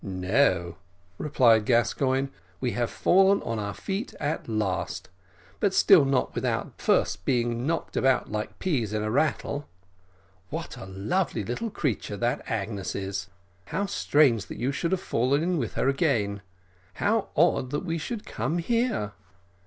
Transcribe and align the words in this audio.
"No," 0.03 0.77
replied 1.19 1.65
Gascoigne; 1.65 2.29
"we 2.59 2.71
have 2.71 2.89
fallen 2.89 3.39
on 3.43 3.59
our 3.59 3.75
feet 3.75 4.15
at 4.19 4.49
last, 4.49 5.09
but 5.59 5.75
still 5.75 6.05
not 6.05 6.33
without 6.33 6.81
first 6.81 7.23
being 7.23 7.67
knocked 7.67 7.95
about 7.95 8.31
like 8.31 8.57
peas 8.57 8.93
in 8.93 9.03
a 9.03 9.11
rattle. 9.11 9.67
What 10.49 10.75
a 10.75 10.87
lovely 10.87 11.43
little 11.43 11.69
creature 11.69 12.17
that 12.17 12.41
Agnes 12.49 12.95
is! 12.95 13.27
How 13.65 13.85
strange 13.85 14.47
that 14.47 14.57
you 14.57 14.71
should 14.71 14.99
fall 14.99 15.35
in 15.35 15.59
with 15.59 15.75
her 15.75 15.87
again! 15.87 16.41
How 16.95 17.29
odd 17.35 17.69
that 17.69 17.85
we 17.85 17.99
should 17.99 18.25
come 18.25 18.57
here!" 18.57 19.11